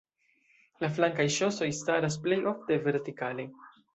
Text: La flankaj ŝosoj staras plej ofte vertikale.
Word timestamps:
La 0.85 0.89
flankaj 0.93 1.25
ŝosoj 1.35 1.69
staras 1.81 2.17
plej 2.25 2.39
ofte 2.55 2.81
vertikale. 2.89 3.49